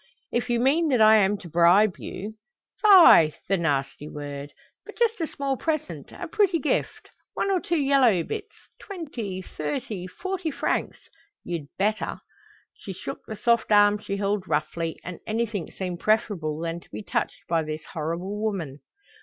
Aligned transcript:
"If 0.31 0.49
you 0.49 0.59
mean 0.59 0.87
that 0.87 0.99
I 0.99 1.17
am 1.17 1.37
to 1.37 1.47
bribe 1.47 1.99
you" 1.99 2.33
"Fie, 2.81 3.35
the 3.47 3.55
nasty 3.55 4.07
word! 4.09 4.51
But 4.83 4.97
just 4.97 5.21
a 5.21 5.27
small 5.27 5.57
present, 5.57 6.11
a 6.11 6.27
pretty 6.27 6.57
gift, 6.57 7.11
one 7.35 7.51
or 7.51 7.59
two 7.59 7.77
yellow 7.77 8.23
bits, 8.23 8.55
twenty, 8.79 9.43
thirty, 9.43 10.07
forty 10.07 10.49
francs 10.49 11.07
you'd 11.43 11.67
better." 11.77 12.19
She 12.73 12.93
shook 12.93 13.19
the 13.27 13.37
soft 13.37 13.71
arm 13.71 13.99
she 13.99 14.17
held 14.17 14.47
roughly, 14.47 14.99
and 15.03 15.19
anything 15.27 15.69
seemed 15.69 15.99
preferable 15.99 16.57
than 16.57 16.79
to 16.79 16.89
be 16.89 17.03
touched 17.03 17.43
by 17.47 17.61
this 17.61 17.83
horrible 17.93 18.41
woman. 18.41 18.79